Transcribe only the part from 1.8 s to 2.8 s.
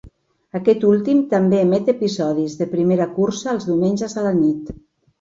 episodis de